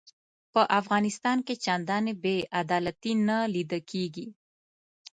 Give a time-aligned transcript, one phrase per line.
[0.53, 4.27] په افغانستان کې چنداني بې عدالتي نه لیده کیږي.